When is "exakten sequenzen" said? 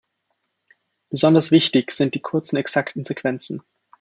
2.57-3.61